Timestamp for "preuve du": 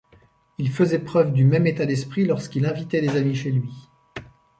0.97-1.45